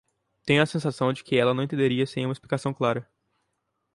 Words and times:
Tenho 0.43 0.63
a 0.63 0.65
sensação 0.65 1.13
de 1.13 1.23
que 1.23 1.35
ela 1.37 1.53
não 1.53 1.61
entenderia 1.61 2.07
sem 2.07 2.25
uma 2.25 2.31
explicação 2.33 2.73
clara. 2.73 3.07